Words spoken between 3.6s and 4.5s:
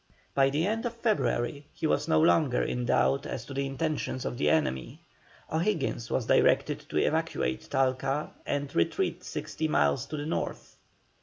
intentions of the